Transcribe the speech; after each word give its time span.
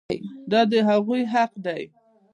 دا 0.51 0.61
د 0.71 0.73
هغوی 0.89 1.21
حق 1.33 1.51
دی. 1.65 1.83